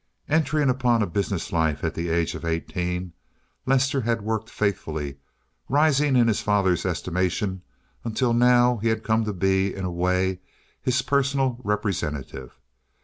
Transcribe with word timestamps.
Entering 0.27 0.67
upon 0.67 1.03
a 1.03 1.05
business 1.05 1.51
life 1.53 1.83
at 1.83 1.93
the 1.93 2.09
age 2.09 2.33
of 2.33 2.43
eighteen, 2.43 3.13
Lester 3.67 4.01
had 4.01 4.23
worked 4.23 4.49
faithfully, 4.49 5.17
rising 5.69 6.15
in 6.15 6.27
his 6.27 6.41
father's 6.41 6.87
estimation, 6.87 7.61
until 8.03 8.33
now 8.33 8.77
he 8.77 8.87
had 8.87 9.03
come 9.03 9.25
to 9.25 9.31
be, 9.33 9.71
in 9.71 9.85
a 9.85 9.91
way, 9.91 10.39
his 10.81 11.03
personal 11.03 11.61
representative. 11.63 12.57